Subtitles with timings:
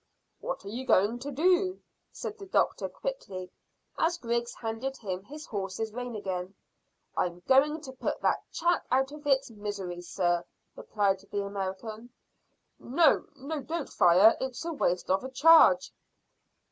[0.39, 1.79] "What are you going to do?"
[2.11, 3.51] said the doctor quickly,
[3.99, 6.55] as Griggs handed him his horse's rein again.
[7.15, 10.43] "I'm going to put that chap out of his misery, sir,"
[10.75, 12.09] replied the American.
[12.79, 14.35] "No, no; don't fire.
[14.41, 15.93] It's waste of a charge."